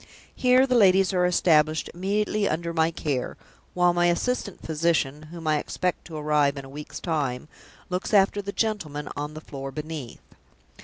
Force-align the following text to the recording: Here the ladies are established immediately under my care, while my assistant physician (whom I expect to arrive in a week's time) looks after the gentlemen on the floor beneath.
Here 0.35 0.65
the 0.65 0.73
ladies 0.73 1.13
are 1.13 1.27
established 1.27 1.87
immediately 1.93 2.49
under 2.49 2.73
my 2.73 2.89
care, 2.89 3.37
while 3.75 3.93
my 3.93 4.07
assistant 4.07 4.59
physician 4.65 5.27
(whom 5.29 5.45
I 5.45 5.59
expect 5.59 6.05
to 6.05 6.17
arrive 6.17 6.57
in 6.57 6.65
a 6.65 6.69
week's 6.69 6.99
time) 6.99 7.47
looks 7.87 8.11
after 8.11 8.41
the 8.41 8.51
gentlemen 8.51 9.09
on 9.15 9.35
the 9.35 9.41
floor 9.41 9.71
beneath. 9.71 10.23